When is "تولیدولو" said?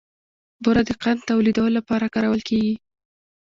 1.29-1.75